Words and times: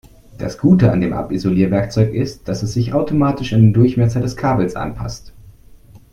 Das 0.39 0.57
Gute 0.57 0.91
an 0.91 0.99
dem 0.99 1.13
Abisolierwerkzeug 1.13 2.11
ist, 2.11 2.47
dass 2.47 2.63
es 2.63 2.73
sich 2.73 2.91
automatisch 2.91 3.53
an 3.53 3.61
den 3.61 3.71
Durchmesser 3.73 4.19
des 4.19 4.35
Kabels 4.35 4.75
anpasst. 4.75 5.31